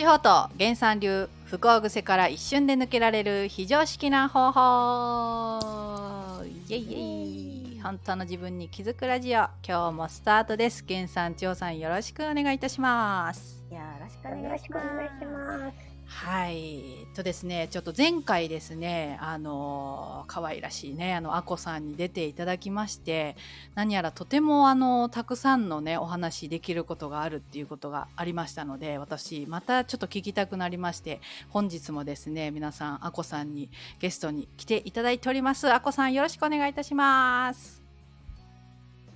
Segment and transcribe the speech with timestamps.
[0.00, 10.86] 地方と原産流不幸癖から一瞬で抜けられる非常識な方法イエイイエイ本当の自分に気づくラジオ今日もスタートです。
[10.88, 13.62] 原さん千代さんよろしくお願いいたします。
[13.70, 14.70] よろしくお願いし
[15.26, 17.06] ますはい。
[17.14, 23.36] とですねちょっと前回ですねあの可愛らしいねあのあこさんに出ていただきまして
[23.74, 35.72] 何やらとてもあのたくさんのねお話できることがあるっていうことがありましたので私またちょっと聞きたくなりまして本日もですね皆さんあこさんにゲストに来ていただいております。
[35.72, 37.79] あこさんよろしくお願いいたします。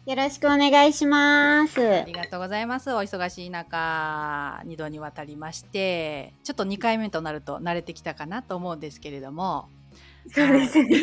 [0.07, 1.81] よろしくお願いします。
[1.81, 2.93] ありがとうございます。
[2.93, 9.71] お忙しい中、2度にわたりまして、ちょっと2回目となると慣れてきたかなと思うんですけれども、
[10.31, 11.01] そうですね。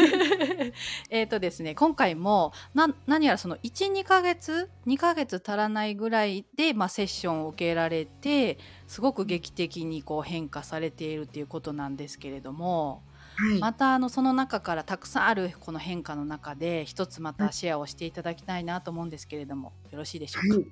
[1.09, 13.02] えっとですね、今回も、な、何やらその1、2ヶ月 ?2 ヶ月足らないぐらいで、まあ、セッションを受けられて、すごく劇的にこう変化されているっていうことなんですけれども、
[13.50, 13.59] はい。
[13.59, 20.56] またあのその中からたくさんあるこの変化の中で一つまたシェアをしていただきたいなと思うんですけれどもよろしいでしょうか？
[20.56, 20.66] はい。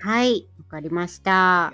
[0.00, 0.46] はい。
[0.58, 1.72] わかりました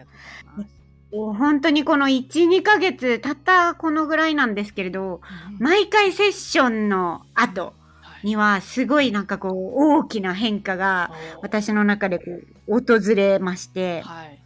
[1.13, 5.21] 本当にこの1、2ヶ月、たったこのぐらいなんですけれど、
[5.59, 9.53] 毎回セッションの後はいには、すごいなんかこう、
[9.99, 11.11] 大きな変化が、
[11.43, 12.25] 私の中でこ
[12.69, 14.40] う、訪れまして、はい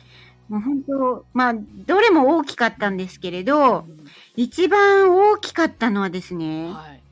[0.49, 1.55] もう本当、まあ、
[1.87, 3.85] どれも大きかったんですけれど、う
[4.37, 7.03] 一番大きかったのはですんね、はい。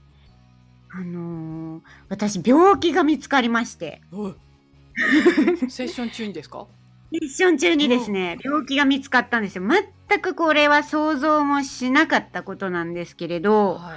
[0.94, 4.02] あのー私、病気が見つかりまして、
[5.68, 6.66] セッション中にですか？
[7.12, 9.64] セッション中にですね、病気が見つかったんですよ。
[10.08, 13.94] 全くこれは想像もしなかったことなんですけれど、は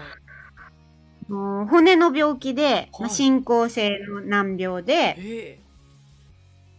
[1.29, 1.31] い。
[1.31, 3.09] もう骨の病気で、まあはい。
[3.09, 5.59] 進行性の難病で、え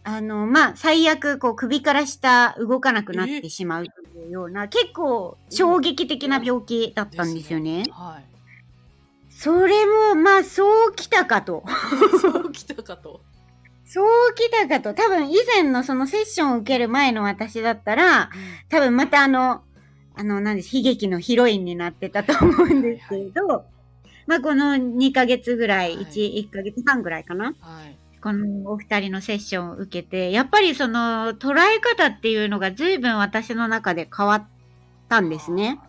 [0.09, 7.83] あの、まあ、最悪、こう、首から下動かなくなってしまうというような、結構衝撃的な病気だったんですよね。
[7.91, 8.37] はい
[9.29, 11.63] それも、まあ、そうきたかと。
[12.19, 13.21] そうきたかと
[13.85, 14.95] そうきたかと。
[14.95, 18.31] 多分、以前のそのセッションを受ける前の私だったら、
[18.69, 19.61] 多分またあの、
[20.15, 23.65] あの、何です、悲劇のヒロインになってたと思うんですけれど、
[24.25, 27.53] まあ、この2ヶ月ぐらい、はい1、1ヶ月半ぐらいかな。
[27.59, 34.47] はいこのお二人のセッションを受けて、やっぱりその捉え方っていうのが随分私の中で変わっ
[35.07, 35.79] たんですね。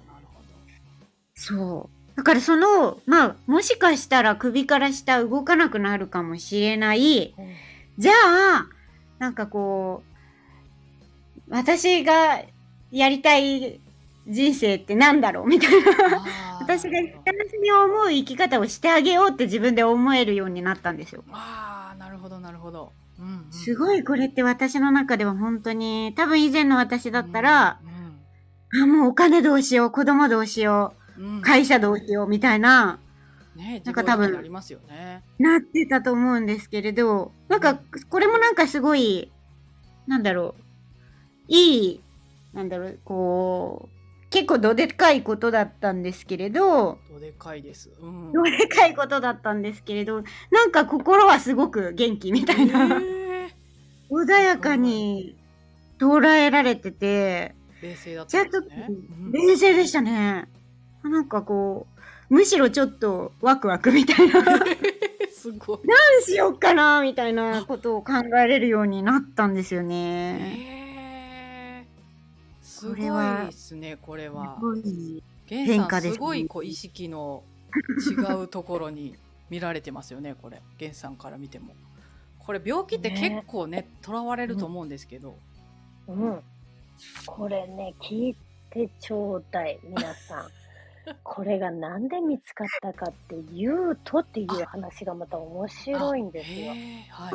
[1.35, 2.17] そう。
[2.17, 7.35] だからその、まあ、もしかしたら首から下動かなくなるかもしれない。
[7.37, 7.43] ど
[7.99, 8.69] じゃあ、
[9.19, 10.05] なんかこ
[11.49, 12.41] う、私が
[12.93, 13.81] やりたい
[14.29, 15.49] 人生ってなんだろう？
[15.49, 16.25] みたいな。
[16.61, 21.25] 私が なるほど幸せに思う生き方をしてあげようって自分で思えるようになったんですよ。
[22.29, 22.93] ほどなるほど。
[23.19, 23.53] うんうん。
[23.53, 27.81] すごいこれって私の中では本当に、多分以前の私だったら、
[28.83, 31.39] あ、もうお金どうしよう、子供どうしようんうん。
[31.39, 33.01] う、会社どうしようみたいな、
[33.57, 34.31] ねなんか多分
[34.87, 35.23] ね。
[35.39, 37.81] なってたと思うんですけれど、なんか、
[38.11, 39.33] これもなんかすごい、
[40.07, 40.63] なんだろう、
[41.49, 42.01] いい、
[42.53, 43.98] なんだろう、こう、
[44.31, 47.91] 結構どでかいことだったんですけれど、どでかいです。
[48.01, 48.33] うん。
[48.33, 53.49] どでかいことだったんですけれど、なんか心はすごく元気みたいな、え
[54.11, 55.37] 穏やかに
[55.99, 59.33] 捉えられてて、ー冷静だっじゃあちょっとたんですねうん。
[59.33, 60.49] 冷静でしたね。
[61.03, 61.87] なんかこ
[62.31, 64.59] う、むしろちょっとワクワクみたいな、何
[65.33, 65.79] すごい。
[66.27, 68.13] しよっかな、みたいなことを考
[68.43, 70.57] えれるようになったんですよね。
[70.71, 70.78] えー
[72.79, 74.57] すごいですねこれは。
[74.57, 75.23] すごい。
[75.51, 76.15] 源変化ですね。
[76.15, 77.43] すごいこう意識の
[78.11, 79.17] 違うところに
[79.51, 80.61] 見られてますよねこれ。
[80.79, 81.75] 源さんから見ても。
[82.39, 85.37] これ病気って結構ねとらわれると思うんですけど、
[86.07, 86.43] うん。
[87.27, 88.37] これね、聞い
[88.71, 90.49] てちょうだい、皆さん。
[91.23, 96.73] これがなんで見つかったかっていうとっていう話がまた面白いんですよ。
[97.11, 97.31] は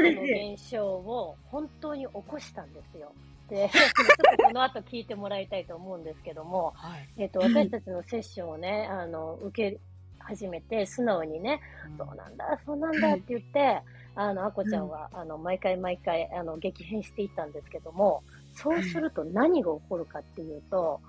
[0.00, 0.54] い。
[0.54, 3.12] 現象を本当に起こしたんですよ。
[3.48, 7.08] この後聞いてもらいたいと思うんですけども、はい。
[7.16, 9.80] えっと、私たちのセッションをね、あの、受け
[10.18, 11.60] 始めて、素直にね、
[11.90, 11.96] うん。
[11.96, 13.82] そうなんだ、そうなんだって言って、
[14.14, 18.22] あの、あこちゃんは、あの、毎回毎回、あの、激変していったんですけども、
[18.54, 21.00] そうすると何が起こるかっていうと、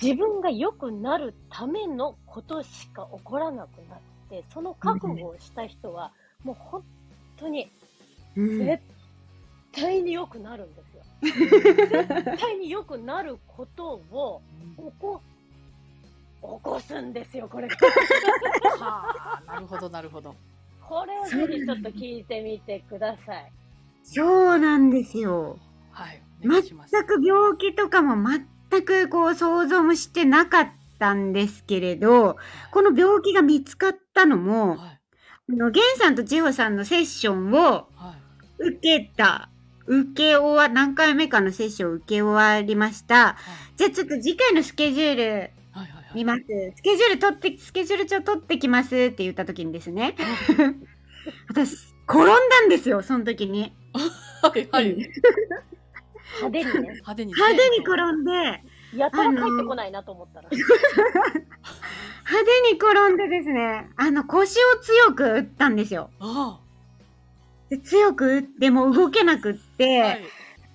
[0.00, 3.98] 自分が良くなるためのことしか起こらなくなっ
[4.30, 6.12] て、その覚悟をした人は、
[6.44, 6.82] もう本
[7.36, 7.70] 当に
[8.36, 8.58] うん。
[8.66, 8.82] 絶
[9.72, 10.91] 対に良くなるんですよ。
[11.22, 14.42] 絶対に良くなることを
[14.76, 15.22] 起こ、
[16.40, 17.76] 起こすんですよ、これが。
[18.78, 20.34] はあなるほどなるほど
[20.80, 23.52] これをぜひちょっと聞いてみてください。
[24.02, 25.58] そうなんですよ。
[25.90, 26.62] はいい全
[27.06, 32.38] く病気とかも全全くこう想像もしてなかったんですけれど、
[32.70, 35.00] この病気が見つかったのも、はい。
[35.50, 38.16] あの、ゲンさんと千穂さんのセッションをは
[38.58, 38.68] い。
[38.68, 39.50] 受けた、
[39.86, 43.36] 受け終わ、何回目かのセッションを受け終わりました。
[43.76, 45.50] じゃあちょっと次回のスケジュールはい。
[45.72, 45.90] はい。
[45.92, 46.10] はい。
[46.14, 46.42] 見ます。
[46.76, 50.14] スケジュール取って、スケジュール帳取ってきますって言った時にですね、
[51.48, 53.74] 私、転んだんですよ、その時に。
[54.42, 54.68] はい。
[54.70, 55.08] はい。
[56.40, 56.88] 派手にね。
[56.94, 57.36] 派手にね。
[57.36, 58.62] 派手に転んで、
[58.96, 60.48] やたら帰ってこないなと思ったら。
[60.52, 60.66] 派
[62.22, 66.10] 手に転んでですね、あの腰を強く打ったんですよ。
[66.20, 66.60] あ
[67.72, 70.06] で強く打っても動けなくって、あ。
[70.08, 70.22] はい。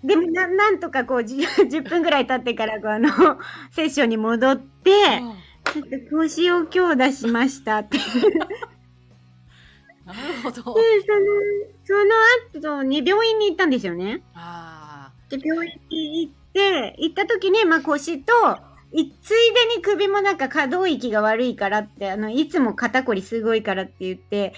[0.04, 3.10] でもななんとかこうじ10分 ぐらい経ってからこうあの
[3.72, 5.36] セッションに戻って、あ
[5.74, 8.00] ちょっと腰を強打しましたって。
[8.02, 8.42] で、その、
[10.08, 10.64] あなるほど。
[10.64, 11.94] そ
[12.66, 14.24] の後に病院に行ったんですよね。
[14.34, 18.34] あで、病院に行って、行った時に、まあ腰と、
[18.92, 24.54] いついでに首もなんか可動域が悪いからって、あの、いつも肩こりすごいからって言って、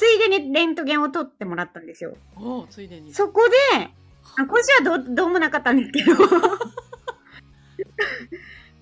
[0.00, 2.16] ついでにレントゲンを取ってもらったんですよ。
[2.34, 2.40] あ。
[2.40, 3.12] おお、ついでに。
[3.12, 3.42] そこ
[3.74, 3.90] で、
[4.38, 6.14] あ腰はどうどうもなかったんですけど、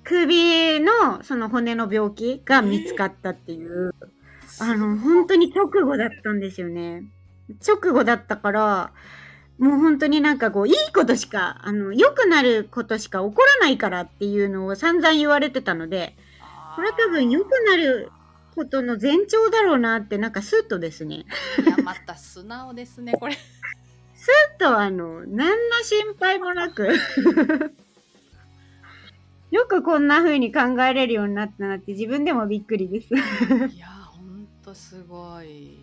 [0.05, 3.97] 首のその骨の病気が見つかったっていう、
[4.61, 7.03] あの、本当に直後だったんですよね。
[7.67, 8.93] 直後だったから、
[9.59, 16.15] もう本当になんかこう、いいことしか、あの、良くなることしか起こらないからっていうのを散々言われてたので、
[16.77, 18.13] これ多分良くなる
[18.55, 21.25] ことの前兆だろうなって、なんかスッとですね、い
[21.69, 23.35] や、また素直ですね、これ。
[23.35, 23.39] ス
[24.57, 26.89] ッとあの、何の心配もなく、
[29.51, 33.15] よくこんな風に考えれるようになったなって自分でもびっくりです。
[33.15, 35.79] いや、ほんとすごい。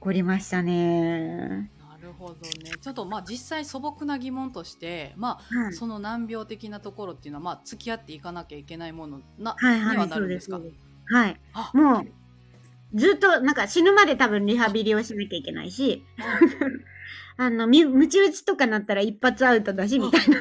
[0.00, 1.70] 怒りましたね。
[1.78, 2.72] なるほどね。
[2.80, 5.72] ちょっとまあ実際素朴な疑問として、まあはい。
[5.74, 10.50] その難病的なところっていうのはまあ付き合っていかなきゃいけないものな、はいにははい、そうですす。
[10.50, 10.82] なるんでかそう。
[10.82, 11.40] ですはい。
[11.54, 16.04] あ、もう、ずっと、なんか死ぬまで多分リハビリをしなきゃいけないし、
[17.36, 20.40] あの、み、ムチ打ちとかなったら一発アウトだし、みたいな。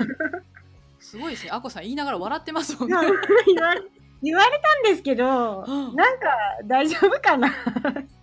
[1.00, 1.52] すごいですね。
[1.52, 2.96] あこさん言いながら笑ってますもんね。
[3.48, 3.81] 言われ、
[4.24, 6.25] 言われたんですけど、うんなんか
[6.66, 7.54] 大丈夫かな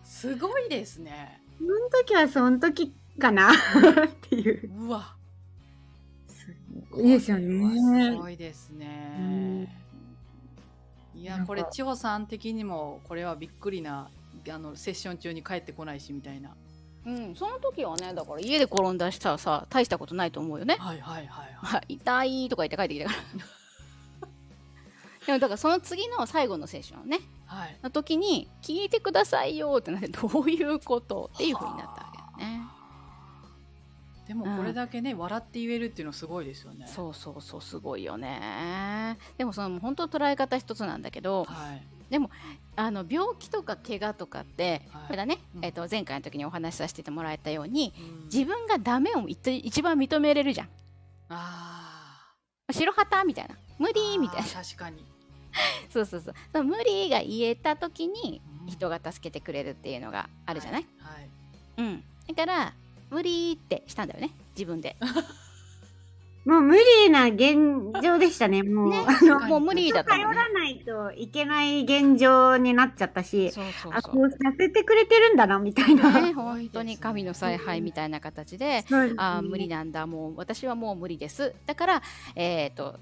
[0.03, 1.41] すごいですね。
[1.59, 3.55] その時はその時かなっ
[4.21, 4.71] ていう。
[4.87, 5.15] うわ。
[6.97, 8.17] いいですよこれはすね。
[8.17, 9.84] ごいですね。
[11.25, 14.11] いや、これ、千穂さん的にも、これはびっくりな、
[14.51, 16.55] あの、セッション中に帰ってこないし、みたいな。
[17.07, 20.77] うん、その時はねだから家で転んだしたらさ大したことないと思うよね。
[20.79, 21.77] はいはいはいはい。
[21.77, 24.27] は い痛いとか言って帰ってきたから。
[25.27, 27.79] でもだからその次の最後のセッションねはい。
[27.83, 32.63] の時に聞いてくださいよってなってどういうことっていう風になったわけだね。
[34.27, 36.87] でもこれだけね、笑って言えるっていうのすごいですよね。
[36.87, 39.19] そうそうそうすごいよね。
[39.37, 41.87] でもその本当捉え方一つなんだけどはい。
[42.77, 50.69] あの病気とか怪我とかって、はいこれだね、うんえっと前回の時にお話しさせてもらえたようにうん自分がダメを一一番認めれるじゃん。
[51.29, 52.35] あ
[52.73, 55.05] 白旗みたいな無ー理みたいな確かに。
[55.91, 61.29] そうそうそうその無理が言えた時にうん人が助けてくれるっていうのがあるじゃない、はい。
[61.79, 62.75] うんだから
[63.11, 64.97] 無理ってしたんだよね自分で。
[66.45, 67.57] もう無理な現
[68.03, 68.63] 状でしたね。
[68.63, 70.25] もう、ねあの、もう無理だったね。
[70.25, 76.21] らないといけない現状になっちゃったし、そうそうあ、そこうさせてくれてるんだな、みたいな。
[76.21, 79.15] ね本当に神の采配みたいな形でですね。
[79.17, 81.55] あー無理なんだもう私はもう無理です。
[81.65, 82.03] だから
[82.37, 83.01] えっ、と、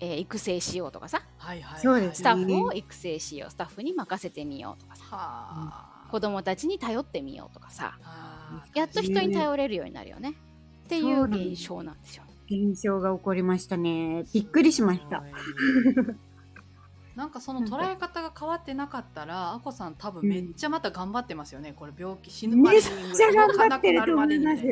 [0.00, 1.22] えー育成しようとかさ。
[1.38, 1.80] はいはいはい。
[1.80, 3.50] そうですスタッフを育成しよう。
[3.52, 5.04] スタッフに任せてみようとかさ。
[5.04, 5.89] はあ。
[6.10, 7.98] 子供たちに頼ってみようとかさ
[8.74, 10.34] やっと人に頼れるようになるよね
[10.86, 12.24] っていそう現象なんですよ。
[12.50, 14.24] 現象が起こりましたね。
[14.34, 15.22] びっくりしました。
[17.14, 21.74] なんかその捉え方が変わってなかったら、あこさん多分めっちゃまた頑張ってますよね。
[21.76, 24.62] これ病気死ぬまでめっにちゃ頑張ってると思います。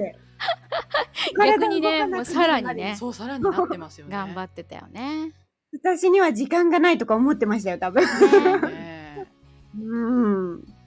[1.37, 4.13] 逆にね 体動かなくなるもうさらにねそう、さらになってますよね。
[4.13, 5.35] 頑張ってたよね。
[5.73, 8.03] 私には時間がないとか思ってましたよ、多分。
[8.03, 9.29] ね
[9.79, 10.78] うん。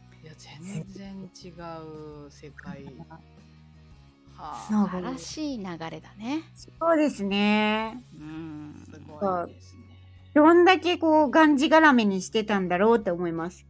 [1.43, 2.83] 違う世界。
[3.10, 3.19] は
[4.38, 6.43] あ、素晴らしい流れだね。
[6.53, 8.03] そうですね。
[8.15, 8.83] うん。
[8.93, 9.81] すごいですね。
[10.36, 13.65] どんだけこう、がんじがらめにしてたんだろうって思います。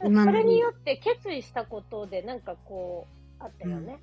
[0.00, 3.06] それによって決意したことで、なんかこ
[3.40, 3.98] う、あったよね。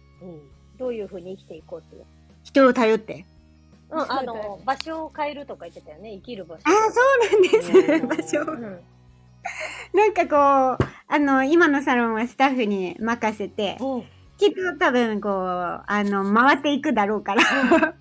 [0.77, 2.05] どういうふうに生きていこうっていう。
[2.43, 3.25] 人を頼って。
[3.91, 6.13] うん、あの、場所を変えるとか言ってたよね。
[6.13, 6.61] 生きる場所。
[6.65, 8.31] ああ、そうなんうんです。
[8.39, 8.51] 場所。
[8.53, 8.81] うん。
[9.93, 13.77] なんかこう、あの、今のサロンはスタッフに任せて、
[14.37, 17.43] きっと多分こう、あの、回っていくだろうから。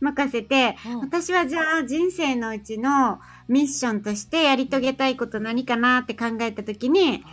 [0.00, 7.24] 任せて、うん私はじゃあ人生のうちのミッションとしてやり遂げたいこと何かなって考えた時に、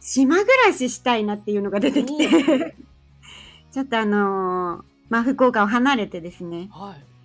[0.00, 2.28] 島暮らししたいなっていうのが出てきて、
[3.72, 7.17] ちょっとあのーまあ、福岡を離れてですね、はい。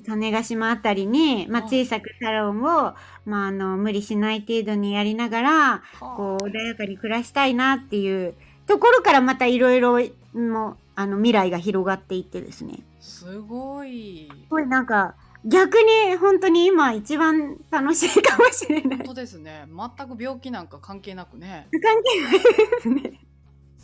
[0.00, 2.94] 種子島あたりに、まあ、はい小さくサロンを、
[3.26, 8.34] まあ、あの、無理しない程度にやりながら、こう、う穏やかに暮らしたいなっていう
[8.66, 9.98] ところからまたいろいろ、
[10.32, 12.78] もう、あの、未来が広がっていってですね。
[13.00, 14.30] すごい。
[14.48, 18.98] これなんか、逆に本当に今一番楽しいかもしれない。
[18.98, 19.66] 本当ですね。
[19.66, 21.66] 全く病気なんか関係なくね。
[21.72, 23.20] 関係ないですね。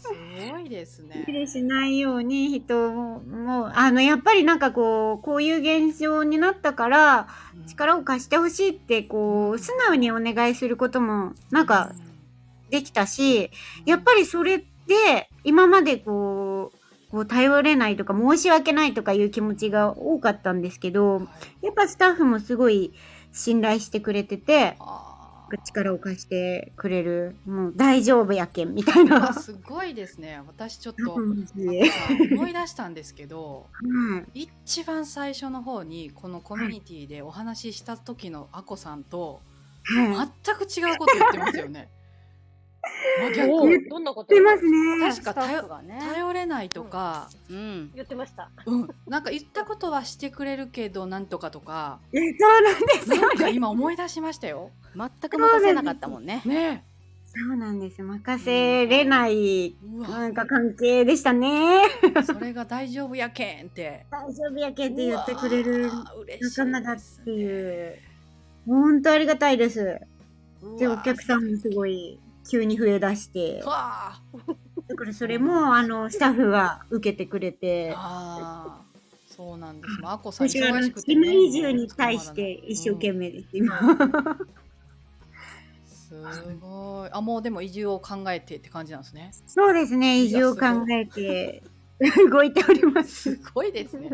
[0.00, 0.08] す
[0.52, 1.24] ごいですね。
[1.26, 7.66] 失礼しないように人も、もう、あの、やっぱりなんかこう、こういう現象になったから、うん。
[7.66, 11.92] 力を貸してほしいって、こう、素直にお願いすることも、なんか、
[12.70, 13.50] できたし、
[13.86, 14.64] やっぱりそれで、
[15.44, 16.78] 今までこう、
[17.10, 21.22] こう頼れないとか申し訳ないとかいう気持ちが多かったんですけど、は
[21.62, 21.66] い。
[21.66, 22.92] やっぱスタッフもすごい
[23.32, 24.76] 信頼してくれてて、
[25.56, 29.30] 力を貸してくれる、もう大丈夫やけんみたいな。
[29.30, 30.42] あすごいですね。
[30.46, 31.46] 私ちょっとうん
[32.32, 39.40] 思い出したんですけど、はい一番最初の方にこのコミュニティでお話しした時のあこさんと
[39.84, 40.28] はい。
[40.44, 41.88] 全く違うこと言ってますよね。
[43.90, 45.08] どんなこと言ってますね。
[45.10, 45.98] 確かスタッフがね。
[46.00, 47.90] 頼れないとか、うん。
[47.94, 48.50] 言ってました。
[48.66, 53.52] うん、なんか言ったことはしてくれるけどなんとかとか、えそうなんですよなんかね。
[53.52, 54.70] 今思い出しましたよ。
[54.94, 56.42] 全く任せなかったもんね。
[56.44, 56.84] ね
[57.30, 58.02] そうなんです。
[58.02, 61.82] 任せれない、なんか関係でしたね。
[62.24, 64.06] それが大丈夫やけんって。
[64.10, 65.90] 大丈夫やけんって言ってくれる
[66.40, 67.98] 仲間だっていう。
[68.66, 70.00] 本当ありがたいです。
[70.78, 72.18] で、お客さんもすごい
[72.50, 80.00] 急に増え出してだからそれも、あの、スタッフが受けてくれーて、あーそうなんです。
[80.00, 83.78] まああこさん忙しくて、ね、島移住に対して一生懸命です、今。
[85.86, 86.14] す
[86.60, 87.10] ごい。
[87.12, 89.30] あ、もうでも移住を考えてって感じなんですね。
[89.46, 91.62] そうですね、移住を考えて
[92.30, 93.40] 動いておりますす。
[93.54, 94.08] ごいですね。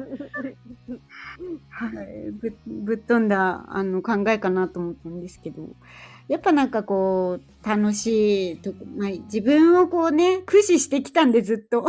[1.71, 5.69] はい、ぶぶっ飛んだあの考えかなと思ったんですけど、
[6.29, 11.85] やっぱなんかこう、楽しいとこ、まあ、自分をこうね、駆使してきたんでずっと。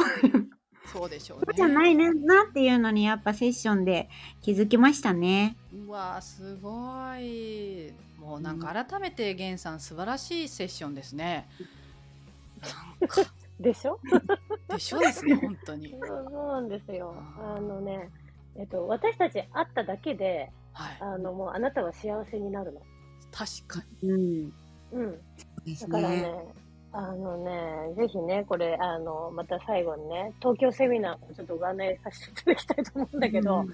[0.91, 1.43] そうでしょうね。
[1.47, 4.07] そうじゃないねなっていうのにやっぱセッションで
[4.41, 5.57] 気づきましたね。
[5.73, 6.69] うわーすご
[7.17, 7.93] い。
[8.17, 11.49] もうなんか改めて源さん素晴らしいセッションですね。
[13.01, 13.21] なんか
[13.59, 13.99] でしょ？
[14.69, 15.89] でしょですね本当に。
[15.89, 17.15] そうそうなんですよ。
[17.39, 18.09] あのね、
[18.57, 20.97] えっと、私たち会っただけで、はい。
[21.01, 22.81] あの、もうあなたは幸せになるの。
[23.37, 24.53] 確かうん。
[24.93, 25.19] うん。
[25.65, 26.33] ですだからね、ね。
[26.93, 33.67] あのね、ぜひね、これ、あの、また最後にね、東京セミナーをちょっとご案内させていただきたいと思うんだけど、うん。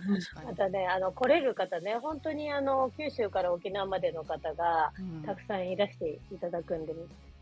[0.44, 6.96] またね、あの、来れる方ね、本当にあの、九州から沖縄までの方が、うんたくさんいらしていただくんで、っ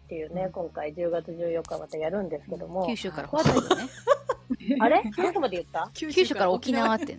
[0.10, 3.84] ていうね、うん今回10月14日またやるんですけども、九州から北海道ね。
[4.82, 5.04] あれ？
[5.16, 5.90] どこまで言った？
[5.94, 7.18] 九九州から沖縄って。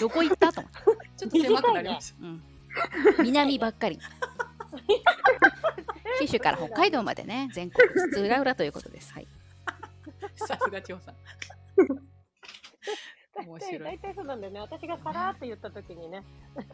[0.00, 0.50] どこ行った？
[0.50, 1.10] と思って。
[1.18, 2.42] ちょっと狭くなりましうん。
[3.22, 3.98] 南ばっかり。
[6.20, 9.12] 九州から北海道までね、全国津々浦々ということです。
[9.14, 9.28] はい。
[10.38, 10.46] た。
[10.46, 11.14] さすが千穂さん。
[13.46, 14.60] 面大体、白い大体そうなんだよね。
[14.60, 16.22] 私がさらーっと言った時にね、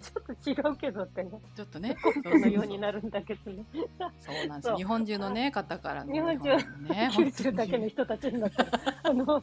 [0.01, 1.97] ちょっと違うけどってね、ちょっとね。
[2.25, 3.65] そのようになるんだけどね。
[4.19, 6.57] そうなんです日本中のね方からの日本中の
[6.89, 8.71] ね九州だけの人たちになってる。
[9.05, 9.41] あの、 あ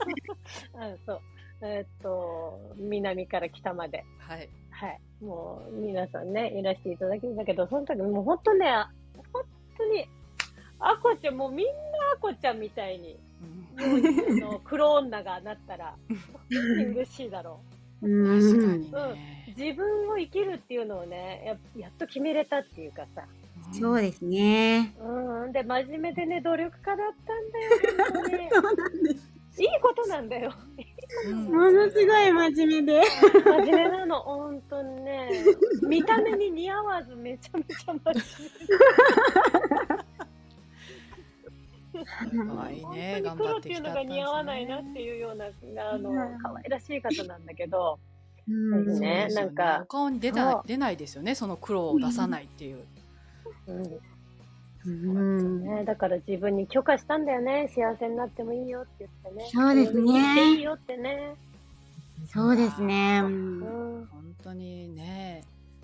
[1.06, 1.22] そう。
[1.66, 4.04] えーっと、南から北まで。
[4.20, 4.50] はい。
[4.84, 5.00] はい。
[5.24, 8.66] もう、皆さんね、いらしていただけるんだけど、その時、もう本当ね、
[9.32, 9.44] 本
[9.78, 10.06] 当に、
[10.80, 11.72] あこちゃん、もうみんな
[12.16, 16.18] あこちゃんみたいに、うんあの黒女がなったら、本
[16.52, 17.60] 当に嬉しいだろ
[18.02, 18.82] う確かん。
[18.82, 18.92] にう。
[18.92, 19.14] うん。
[19.14, 19.54] ね。
[19.58, 23.24] 自分を生きるっていうのをね、ややっと決めれたっていうかさ。
[23.72, 24.94] そうですね。
[25.00, 25.52] うん。
[25.54, 28.50] で、真面目でね、努力家だったんだよ、本当に。
[28.52, 29.64] そうなんです。
[29.64, 30.52] いいことなんだよ。
[31.26, 31.46] うん。
[31.46, 33.02] ものすごい真面目で。
[33.44, 35.30] 真面目なの、本当にね。
[35.82, 38.22] 見た目に似合わず、めちゃめちゃ真面
[42.24, 48.00] すごいね本当に黒張ってていうのが似合わないなっていうような、あの、可愛らしい方なんだけど、
[48.48, 52.86] ねなんかお顔に出そないう出ないですよねその黒を出さないっていう。
[53.68, 54.13] うん
[54.86, 57.70] うんね、だから自分に許可したんだよね。
[57.74, 59.50] 幸せになってもいいよって言ってね。
[59.52, 61.36] そうですねいいよってね。
[62.32, 63.22] そうですね。
[63.24, 64.06] ううんん。
[64.08, 65.44] 本当にね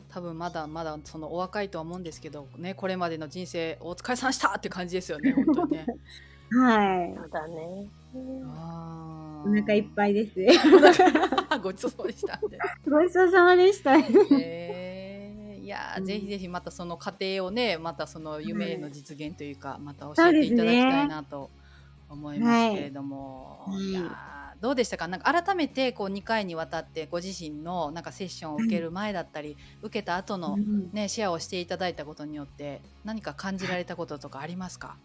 [0.10, 5.86] 多分まだまだそのお若いとは思うんですけどねこれまでの人生お疲れさんしたって感じですよね本当にね。
[6.52, 7.14] はい。
[7.16, 7.88] そうだね。
[8.16, 10.34] うんあお腹いっぱいです。
[11.62, 12.40] ごちそうさまでした。
[12.90, 13.98] ごちそうさまでした。
[13.98, 14.89] えーい
[15.70, 16.06] やー、うん。
[16.06, 21.50] ぜひぜひまたその過程をねまたその夢への実現というか、また教えていただきたいなと
[22.10, 23.78] 思いますけれども、はい。
[23.86, 24.30] いやー
[24.62, 25.08] どうでしたか？
[25.08, 30.90] なんか改めてこう2回にわたってご自身のなんかセッションを受ける前だったり、受けた後の、うん。
[30.92, 34.98] ね、シェアをしていただいたことによって何か感じられたこととかありますか、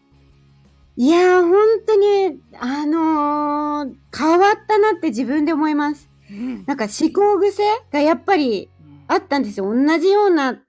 [0.96, 1.52] いやー、本
[1.86, 6.08] 当に、あのー変わったなって自分で思います。
[6.66, 8.73] なんか思考癖がやっぱりうん
[9.06, 9.66] あったんですよ。
[9.66, 10.60] 同じような、うん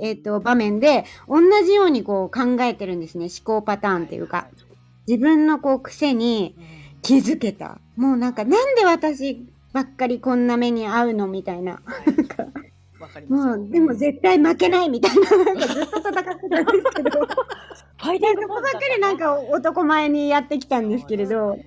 [0.00, 3.26] えっ、と、場面で、同じようにこう考えてるんですね。
[3.26, 4.48] 思考パターンっていうか。
[5.06, 7.78] 自分のこう癖にうん気づけた。
[7.96, 11.82] もうなんか、なんで私ばっかりこんな目に遭うのみたいな。
[12.06, 12.44] なんか、
[13.28, 15.44] もう、でも絶対負けないみたいな。
[15.44, 17.10] なんかずっと戦ってたんですけど。
[17.10, 21.58] ファイティングそこばっかりなんか男前にやってきたんですけれど。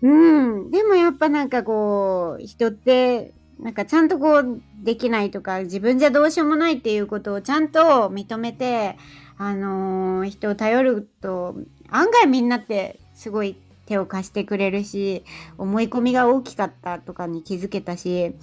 [0.00, 0.70] うん。
[0.70, 8.98] でもやっぱなんかこう、人って、なんかちゃんとこう、できないとか、自分じゃどうしようもないっていうことをちゃんと認めて、
[9.38, 11.54] あのー人を頼ると、
[11.88, 15.24] 案外みんなってすごい手を貸してくれるし、
[15.58, 18.34] 思い込みが大きかったとかに気づけたし、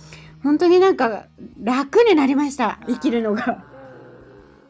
[0.42, 1.26] 本当になんか
[1.62, 3.66] 楽になりました、生きるのが。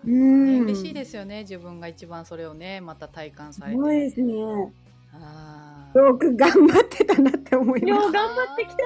[0.06, 0.64] うねん。
[0.64, 4.34] 嬉しいですよね自分が一番それをねまた体感されてすごいですね。
[5.14, 8.12] あーよく頑張ってたなって思いようます。
[8.12, 8.80] 頑張ってきたね。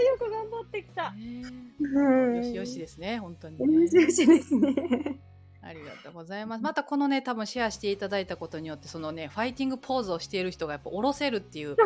[0.00, 1.10] 本当よく頑張ってきた。
[1.12, 1.42] ね
[1.80, 5.18] うんよしよしですね本当にね、よしよしですね。
[5.62, 11.76] ありがとうございますまたこのね多分シェアしていただいたことによってそのねファイティングポーズをしている人がやっぱ下ろせるっていう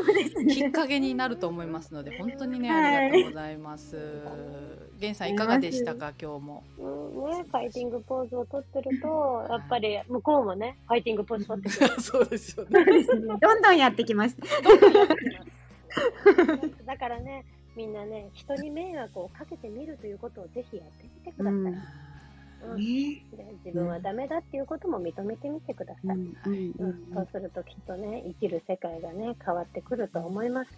[0.49, 3.97] きっかけになると思いますので本当にねありがとうございます。
[5.01, 6.13] 源さんいかがでしたか？
[6.21, 6.63] 今日も。
[6.79, 12.01] うんね、ファイティングポーズを取ってると、やっぱり向こうもね、ファイティングポーズ取ってくる。
[12.01, 12.85] そうですよね。
[13.41, 14.37] どんどんやってきます。
[16.87, 17.45] だからね、
[17.77, 21.53] みんなね、人に迷惑をかけてみるということをぜひやってみてください。
[21.53, 26.17] うんうんねで自分はダメだっていうことも認めてみてください。
[26.17, 30.71] うんうんうんそうするときっとね、生きる世界がね、変わってくると思います。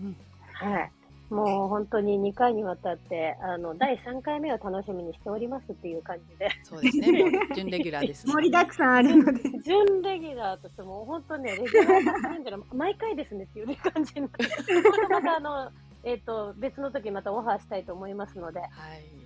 [0.00, 0.16] うん
[0.52, 0.92] はい。
[1.32, 7.24] もう本当に2回にわたって、あの、第3回目を楽しみにしておりますっていう感じで、そうですね。
[7.24, 8.26] もう準レギュラーです。
[8.26, 9.40] 盛りだくさんあるので。
[9.64, 14.44] 準レギュラーとしても、本当ね、レギュラーない毎回ですねっていう感じになって、
[15.08, 15.70] またあの、
[16.04, 18.70] えっ、と、別の時またオファーしたいと思いますので、はい。
[18.70, 18.70] あ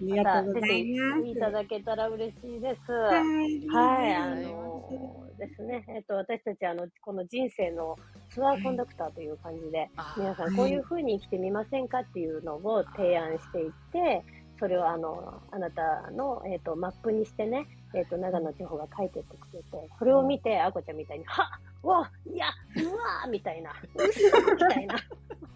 [0.01, 0.83] りまがとうござた出
[1.23, 2.93] ていただけたら嬉しいです。
[2.93, 3.69] はい。
[3.69, 7.97] はい、あありがとうのございますですね、えっ、と、私たち、あの、この人生の
[8.31, 14.23] ツアーコンダクターという感じで、あー皆さんこういう風に生きてみませんかっていうのを提案していって、
[14.59, 19.67] それをあの、あなたの、えっ、と、マップにしてね、えっ、と、長野地方が書いてってくれて、
[19.99, 21.47] それを見て、あこちゃんみたいに、はっ
[21.87, 24.97] わいやうわーみたいな、嘘みたいな、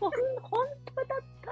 [0.00, 1.50] 本当だった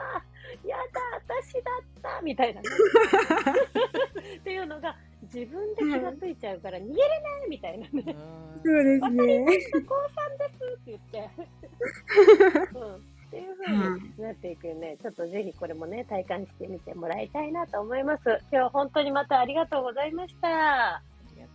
[0.66, 2.68] やだ私だったみたいなね。
[4.38, 8.02] っていうのが、自分で気がついちゃうから、逃げれないみたいなね。
[8.06, 9.61] うんそうですね。
[9.61, 11.30] した、高3ですって言って。
[12.74, 12.94] うん。
[12.96, 14.96] っていう風になっていくよね。
[15.02, 18.22] ちょっとぜひこれもね、体感してみてもらいたいなと思います。
[18.24, 21.02] 今日は本当にまたありがとうございました。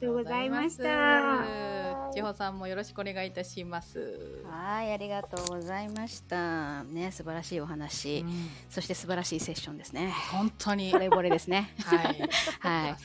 [0.03, 2.11] ありがとうございました。
[2.13, 4.43] 千穂さんもよろしくお願いいたします。
[4.45, 6.83] はい、ありがとうございました。
[6.83, 10.13] ね、素晴らしいお話、うんそして素晴らしいセッションですね。
[10.31, 10.91] 本当に。
[10.91, 11.73] 惚れ惚れですね。
[11.85, 12.29] はい。
[12.59, 12.95] はい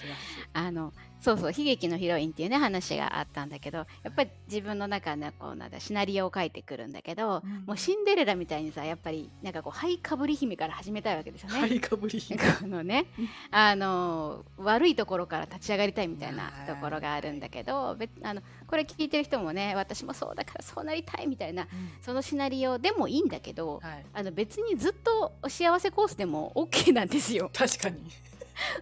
[0.52, 11.60] あのそうそう悲劇のヒロインっていうね話があったんだけどやっぱり自分の中のこうなんだシナリオを書いてくるんだけど、うんもうシンデレラみたいにさやっぱりなんかこうハイかぶり姫から始めたいわけですよね。
[11.60, 12.20] はい、かぶり。
[12.60, 13.06] このね、
[13.50, 21.66] あの悪いところから立ち上がりたいみたいなところがあるんだけど別あのこれ聞いてる人もね私もそうだからそうなりたいみたいな
[22.00, 24.06] そのシナリオでもいいんだけど、はい。
[24.14, 27.50] あの別にずっと幸せコースでも OK なんですよ。
[27.52, 27.98] 確かに。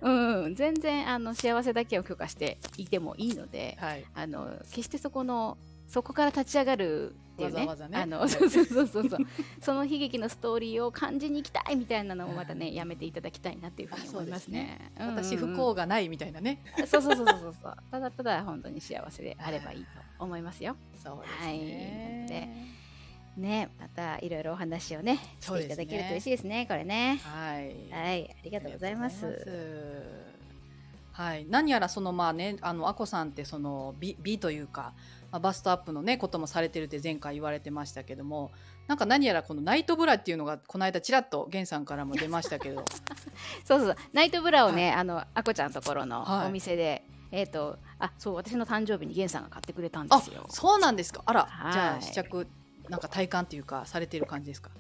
[0.01, 4.05] うん、全然あの幸せだけを許可していてもいいのではい。
[4.15, 5.59] あの決してそこの
[5.89, 9.21] そこから立ち上がるっていうねわざわざねあの そうそうそうそうそう
[9.61, 14.91] その悲劇のストーリーを感じに行きたいみたいなのをまたねやめていただきたいなっていうふうに思いますね。
[14.99, 16.63] うんうんうん私不幸がないみたいなね。
[16.87, 20.77] そうそうそうそうそうただただ本当に幸せであればいいと思いますよ。
[21.03, 22.77] そうですはい
[23.37, 23.49] ね。
[23.49, 27.21] ねまたいろいろお話をねしていただけると嬉しいですねこれね。
[27.23, 27.93] はい。
[27.93, 30.27] はいありがとうございます。
[31.17, 34.93] はい、何やらそのまあねあのあこさんってその美美というか、
[35.33, 38.51] まあ、バストアップのねこともされてるって前回言われてましたけども
[38.87, 42.85] なんか何やらこのナイトブラっていうのがこの間ちらっと源さんからも出ましたけど
[43.65, 50.45] そうそうナイトブラをね、あのあこちゃんのところのはいお店で、えっ、とあそう私の誕生日にゲンさんが買ってくれたんであすよ。
[50.51, 52.47] そうなんですかあらはいじゃあ試着
[52.89, 54.71] なんか体感っていうかされてる感じですか？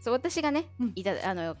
[0.00, 1.56] そう私がね、うんいたあの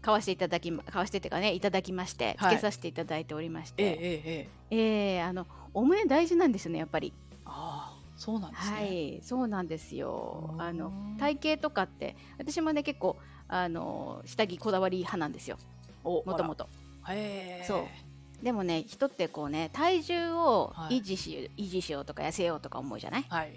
[0.00, 7.12] 買わしていただきま買わしてってかねいただきましてはいつけさせていただいておりましええて、えええええーあのお胸大事なんですよねやっぱり。
[7.44, 8.76] ああそうなんですね。
[8.76, 10.54] はい、そうなんですよ。
[10.58, 13.16] あのうん体型とかって私もね結構
[13.48, 15.56] あの下着こだわり派なんですよ。
[16.04, 16.68] おもともと。
[17.08, 17.64] へえ。
[17.66, 23.24] そうでもね人ってこうね体重をはい維持し,、維持しようとか痩せようとか思うじゃない？
[23.28, 23.52] はい。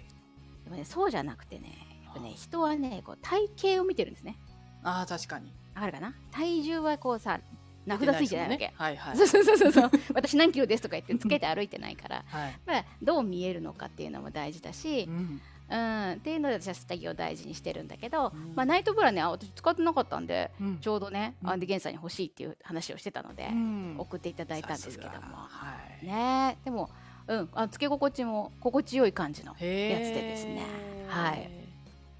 [0.66, 1.72] でもねそうじゃなくてね
[2.04, 4.36] やっぱね人はねこう体型を見てるんですね。
[4.82, 5.52] ああ確かに。
[5.74, 6.14] わかるかな？
[6.32, 7.40] 体重はこうさ
[7.86, 8.66] 名札ついてないわけ。
[8.66, 8.74] ね。
[8.76, 9.16] はいはい。
[9.16, 12.60] そうそうそうそうそう 私何キロですとか言ってつけて歩いてないから、はい。
[12.66, 15.40] まあ、どう見えるのかっていうのも大事だしう、ん。
[15.68, 26.06] うん、っていうので私は下着を大事にしてるんだけど、うんまあ、ナイトブラねあ私使ってなかったんでうんちょうどね、うんアンディゲンさんに欲しいっていう話をしてたので、うん送っていただいたんですけどもはい。
[26.06, 26.88] ねでも、
[27.28, 29.52] うん、あつけ心地も心地よい感じの。
[29.52, 30.62] やつでですね
[31.08, 31.50] はい。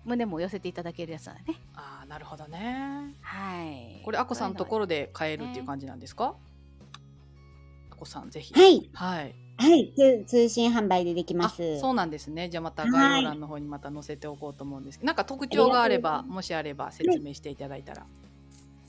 [0.05, 3.15] 胸も寄せていただけるやつなんでねああなるほどね。
[3.21, 6.35] はいこれあこさんのところろで買えるっていう感じなんですか？
[7.91, 8.55] あこさんぜひ。
[8.55, 8.89] はい。
[8.93, 9.35] はい。
[9.59, 9.93] はい。
[9.97, 11.81] 通通信販売でできまあす。
[11.81, 12.49] そうなんですね。
[12.49, 18.07] じゃあまた概要欄の方にまた載せておこうと思うんですけど、なんか特徴があればもしあれば説明していただいたら。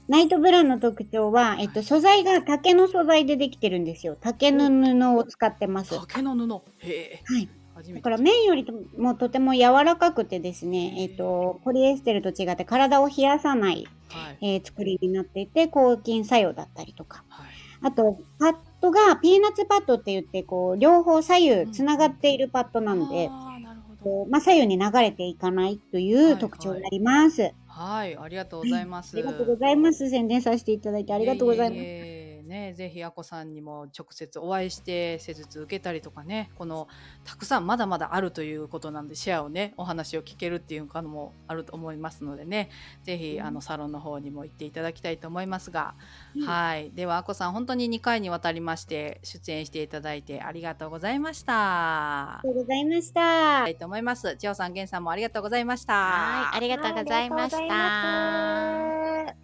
[0.08, 4.18] ナイトブラの特徴は、えっと、素材が竹の素材でできてるんですよ。
[4.20, 5.96] 竹の布を使ってます。
[5.96, 6.62] は竹の布。
[6.80, 7.40] へえ。
[7.40, 7.50] い。
[7.76, 8.00] 初めて。
[8.00, 8.66] だから綿より
[8.98, 14.38] もとても柔らかくてですね、えっと、ポリエステルと違って体を冷やさない、はい。
[14.42, 17.24] えー作りになっていて、抗菌作用だったりとか。
[17.30, 17.48] はい。
[17.82, 24.26] あと、パッドがピーナッツパッドって言って、こう、両方左右つながっているパッドなんで、なるほど。
[24.30, 27.42] まあ、左右に流れていかないという特徴があります。
[27.42, 29.14] はい、ありがとうございます。
[29.14, 30.10] ありがとうございます。
[30.10, 31.80] 宣伝させていただいてありがとうございます。
[31.80, 32.17] えいえいえ
[32.48, 36.88] ね、ぜひあこさんにも直接お会いして施術受けたりとかねこの
[37.24, 42.70] たくさんまだまだあるということなんでシェアをねお話を聞けるっていうのもあると思いますのでね
[43.04, 45.96] ぜひあのサロンの方にも行っていただきたいと思いますが、
[46.36, 46.46] うん。
[46.46, 46.92] はい。
[46.92, 52.40] ではあこさん本当に2回にわたりまして出演していただいてありがとうございました。
[52.40, 53.18] ありがとうございました。
[53.18, 53.68] た。
[53.70, 54.36] いと思います。
[54.38, 55.94] 千代さん源さんもありがとうございました。
[55.94, 57.74] はいありがとうございました。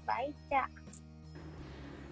[0.05, 0.82] バイチャ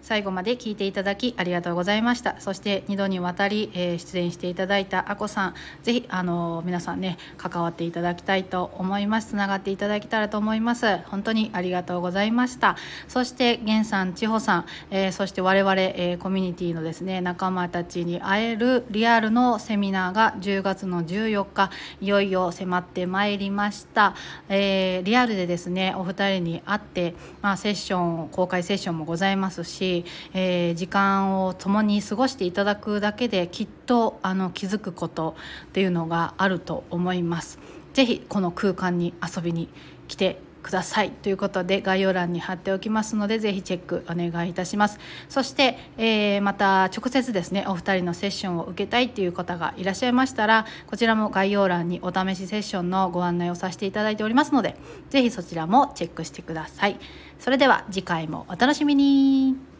[0.02, 2.40] 最後まで聞いていただきありがとうございました。
[2.40, 9.28] そして2度にわたり、えー出演していただいたあこさんぜひあの皆さんね関わっていただきたいと思います。
[9.28, 10.98] つながっていただけたらと思います。
[11.06, 12.76] 本当にありがとうございました。
[13.06, 24.14] そして源さん千穂さん、えーそして我々、えーコミュニティのですね仲間たちに会えるリアルのセミナーが10月の14日いよいよ迫ってまいりました、
[24.48, 29.91] えーリアルでですねお二人に会って、まあ、セッション公開セッションもございますし
[30.34, 37.58] えー時間を共に過ごしていただくだけできっとあの気づくことっていうのがあると思います。
[37.94, 39.68] ぜひこの空間に遊びに
[40.08, 41.10] 来てください。
[41.10, 44.98] ということで概要欄に貼っておきますのでぜひチェックお願いいたします。
[45.28, 54.76] そして、えーまた直接ですねお二人のセッションを受けたいという方がいらっしゃいましたらこちらも概要欄にお試しセッションのご案内をさせていただいておりますので
[55.10, 56.98] ぜひそちらもチェックしてください。
[57.38, 59.71] それでは次回もお楽しみに。